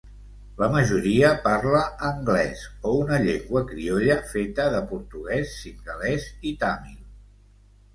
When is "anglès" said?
2.07-2.65